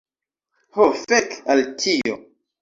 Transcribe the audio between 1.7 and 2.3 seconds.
tio!